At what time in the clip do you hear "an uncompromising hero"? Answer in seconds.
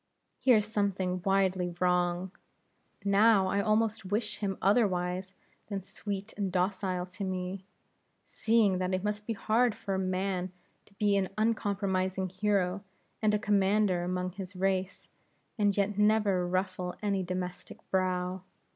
11.17-12.83